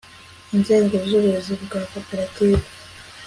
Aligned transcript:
inzego 0.55 0.93
z'ubuyobozi 1.09 1.53
bwa 1.63 1.81
koperative 1.91 2.67